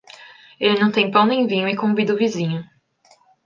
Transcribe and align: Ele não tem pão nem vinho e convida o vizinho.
Ele 0.59 0.79
não 0.79 0.91
tem 0.91 1.11
pão 1.11 1.27
nem 1.27 1.45
vinho 1.45 1.69
e 1.69 1.75
convida 1.75 2.11
o 2.15 2.17
vizinho. 2.17 2.67